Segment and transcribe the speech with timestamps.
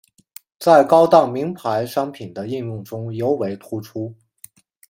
[0.57, 4.15] 在高档名牌商品的应用中尤为突出。